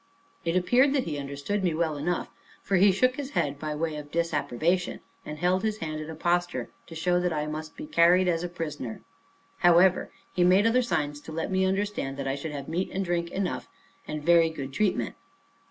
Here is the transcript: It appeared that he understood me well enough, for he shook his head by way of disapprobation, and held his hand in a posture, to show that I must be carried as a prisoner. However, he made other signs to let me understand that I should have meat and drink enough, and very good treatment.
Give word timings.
It 0.43 0.55
appeared 0.55 0.93
that 0.93 1.03
he 1.03 1.19
understood 1.19 1.63
me 1.63 1.75
well 1.75 1.95
enough, 1.95 2.27
for 2.63 2.77
he 2.77 2.91
shook 2.91 3.17
his 3.17 3.29
head 3.29 3.59
by 3.59 3.75
way 3.75 3.97
of 3.97 4.09
disapprobation, 4.09 5.01
and 5.27 5.37
held 5.37 5.61
his 5.61 5.77
hand 5.77 6.01
in 6.01 6.09
a 6.09 6.15
posture, 6.15 6.71
to 6.87 6.95
show 6.95 7.19
that 7.19 7.31
I 7.31 7.45
must 7.45 7.77
be 7.77 7.85
carried 7.85 8.27
as 8.27 8.43
a 8.43 8.49
prisoner. 8.49 9.01
However, 9.59 10.09
he 10.33 10.43
made 10.43 10.65
other 10.65 10.81
signs 10.81 11.21
to 11.21 11.31
let 11.31 11.51
me 11.51 11.65
understand 11.65 12.17
that 12.17 12.27
I 12.27 12.33
should 12.33 12.51
have 12.51 12.67
meat 12.67 12.89
and 12.91 13.05
drink 13.05 13.29
enough, 13.29 13.69
and 14.07 14.23
very 14.23 14.49
good 14.49 14.73
treatment. 14.73 15.13